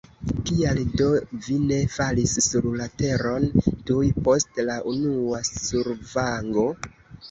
[0.45, 3.49] Kial do vi ne falis sur la teron
[3.93, 6.71] tuj post la unua survango?